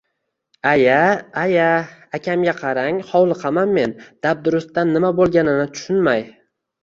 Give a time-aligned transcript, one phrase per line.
[0.69, 1.01] Aya,
[1.41, 1.67] aya,
[2.19, 3.93] akamga qarang, hovliqaman men,
[4.27, 6.27] dabdurustdan nima bo`lganini tushunmay